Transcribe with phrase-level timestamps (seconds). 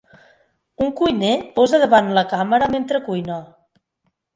[0.85, 3.41] Un cuiner posa davant la càmera mentre cuina.